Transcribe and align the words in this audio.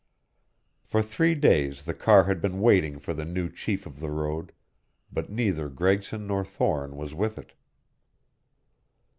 For 0.83 1.03
three 1.03 1.35
days 1.35 1.85
the 1.85 1.93
car 1.93 2.23
had 2.23 2.41
been 2.41 2.59
waiting 2.59 2.97
for 2.97 3.13
the 3.13 3.23
new 3.23 3.47
chief 3.51 3.85
of 3.85 3.99
the 3.99 4.09
road, 4.09 4.51
but 5.11 5.29
neither 5.29 5.69
Gregson 5.69 6.25
nor 6.25 6.43
Thorne 6.43 6.95
was 6.97 7.13
with 7.13 7.37
it. 7.37 7.53